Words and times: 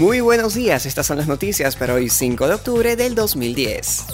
Muy 0.00 0.22
buenos 0.22 0.54
días, 0.54 0.86
estas 0.86 1.04
son 1.04 1.18
las 1.18 1.26
noticias 1.26 1.76
para 1.76 1.92
hoy 1.92 2.08
5 2.08 2.48
de 2.48 2.54
octubre 2.54 2.96
del 2.96 3.14
2010. 3.14 4.06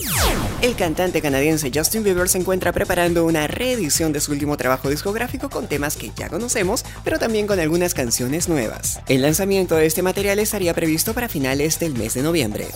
El 0.60 0.74
cantante 0.74 1.22
canadiense 1.22 1.70
Justin 1.72 2.02
Bieber 2.02 2.28
se 2.28 2.38
encuentra 2.38 2.72
preparando 2.72 3.24
una 3.24 3.46
reedición 3.46 4.12
de 4.12 4.20
su 4.20 4.32
último 4.32 4.56
trabajo 4.56 4.90
discográfico 4.90 5.48
con 5.48 5.68
temas 5.68 5.96
que 5.96 6.10
ya 6.16 6.28
conocemos, 6.28 6.84
pero 7.04 7.20
también 7.20 7.46
con 7.46 7.60
algunas 7.60 7.94
canciones 7.94 8.48
nuevas. 8.48 8.98
El 9.06 9.22
lanzamiento 9.22 9.76
de 9.76 9.86
este 9.86 10.02
material 10.02 10.40
estaría 10.40 10.74
previsto 10.74 11.14
para 11.14 11.28
finales 11.28 11.78
del 11.78 11.94
mes 11.94 12.14
de 12.14 12.24
noviembre. 12.24 12.66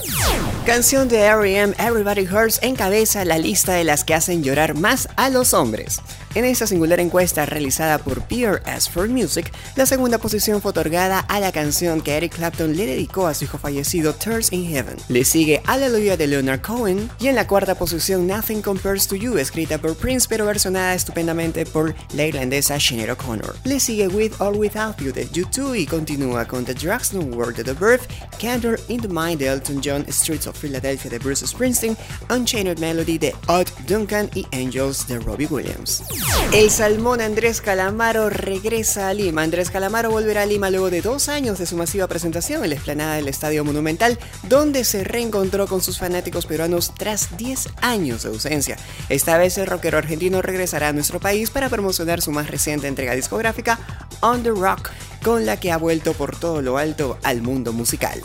Canción 0.65 1.09
de 1.09 1.19
R.E.M. 1.23 1.75
Everybody 1.81 2.29
Hurts 2.29 2.61
encabeza 2.63 3.25
la 3.25 3.39
lista 3.39 3.73
de 3.73 3.83
las 3.83 4.05
que 4.05 4.15
hacen 4.15 4.45
llorar 4.45 4.75
más 4.77 5.09
a 5.17 5.31
los 5.31 5.53
hombres. 5.53 6.01
En 6.37 6.45
esta 6.45 6.65
singular 6.65 7.01
encuesta 7.01 7.45
realizada 7.45 7.99
por 7.99 8.23
Peer 8.23 8.63
As 8.65 8.89
for 8.89 9.09
Music, 9.09 9.53
la 9.75 9.85
segunda 9.85 10.19
posición 10.19 10.63
fue 10.63 10.71
otorgada 10.71 11.19
a 11.19 11.41
la 11.41 11.51
canción 11.51 12.01
que 12.01 12.17
Eric 12.17 12.37
Clapton 12.37 12.77
le 12.77 12.87
dedicó 12.87 13.27
a 13.27 13.35
su 13.35 13.45
hijo 13.47 13.59
fallecido 13.59 14.15
Tears 14.15 14.53
in 14.53 14.65
Heaven. 14.65 14.95
Le 15.09 15.25
sigue 15.25 15.61
Hallelujah 15.67 16.17
de 16.17 16.29
Leonard 16.29 16.61
Cohen 16.61 17.11
y 17.19 17.27
en 17.27 17.35
la 17.35 17.49
cuarta 17.49 17.75
posición 17.75 18.29
Nothing 18.29 18.63
Compares 18.63 19.09
to 19.09 19.17
You, 19.17 19.39
escrita 19.39 19.79
por 19.79 19.97
Prince 19.97 20.29
pero 20.29 20.47
versionada 20.47 20.95
estupendamente 20.95 21.67
por 21.67 21.97
la 22.15 22.27
irlandesa 22.27 22.79
Sinead 22.79 23.11
O'Connor. 23.11 23.57
Le 23.65 23.81
sigue 23.81 24.07
With 24.07 24.35
or 24.39 24.57
Without 24.57 24.99
You 24.99 25.13
de 25.13 25.27
U2 25.27 25.81
y 25.81 25.87
continúa 25.87 26.47
con 26.47 26.65
The 26.65 26.75
Drugs 26.75 27.13
No 27.13 27.23
World 27.23 27.57
de 27.57 27.65
The 27.65 27.73
Birth, 27.73 28.03
Candor 28.41 28.79
in 28.87 29.01
the 29.01 29.09
Mind 29.09 29.41
de 29.41 29.49
Elton 29.49 29.81
John, 29.85 30.07
Streets 30.09 30.47
of 30.47 30.57
Philadelphia 30.57 31.11
de 31.11 31.19
Bruce 31.19 31.45
Springsteen, 31.45 31.97
Unchained 32.31 32.79
Melody 32.79 33.19
de 33.19 33.35
Odd 33.49 33.67
Duncan 33.89 34.31
y 34.37 34.47
Angels 34.53 35.09
de 35.09 35.19
Robbie 35.19 35.49
Williams. 35.51 36.05
El 36.53 36.71
salmón 36.71 37.21
Andrés 37.21 37.61
Calamaro 37.61 38.29
regresa 38.29 39.09
a 39.09 39.15
Lima. 39.15 39.43
Andrés 39.43 39.71
Calamaro 39.71 40.11
volverá 40.11 40.43
a 40.43 40.47
Lima 40.47 40.69
luego 40.69 40.91
de 40.91 41.01
dos 41.01 41.29
años 41.29 41.59
de 41.59 41.67
su 41.67 41.77
masiva 41.77 42.09
presentación 42.09 42.65
en 42.65 42.71
la 42.71 42.77
explanada 42.77 43.15
del 43.15 43.29
Estadio 43.29 43.65
Monumental, 43.65 44.19
donde 44.49 44.85
se 44.85 45.05
reencontró 45.05 45.69
con 45.69 45.81
sus 45.81 45.99
fanáticos 45.99 46.47
peruanos 46.47 46.93
tras 46.97 47.37
10 47.37 47.69
años 47.83 48.25
de 48.25 48.31
ausencia. 48.31 48.77
Esta 49.09 49.39
vez 49.39 49.59
el 49.59 49.69
rockero 49.69 49.99
argentino 49.99 50.43
regresará 50.43 50.89
a 50.89 50.93
nuestro 50.93 51.21
país 51.21 51.51
para 51.51 51.69
promocionar 51.69 52.21
su 52.21 52.33
más 52.33 52.51
reciente 52.51 52.89
entrega 52.89 53.15
discográfica, 53.15 53.79
On 54.21 54.43
the 54.43 54.51
Rock, 54.51 54.91
con 55.23 55.47
la 55.47 55.59
que 55.61 55.71
ha 55.71 55.77
vuelto 55.77 56.15
por 56.15 56.37
todo 56.37 56.63
lo 56.63 56.79
alto 56.79 57.19
al 57.23 57.43
mundo 57.43 57.73
musical. 57.73 58.21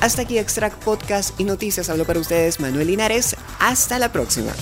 Hasta 0.00 0.22
aquí 0.22 0.38
Extract 0.38 0.82
Podcast 0.82 1.38
y 1.40 1.44
Noticias. 1.44 1.88
Hablo 1.88 2.04
para 2.04 2.20
ustedes 2.20 2.60
Manuel 2.60 2.86
Linares. 2.86 3.36
Hasta 3.58 3.98
la 3.98 4.12
próxima. 4.12 4.52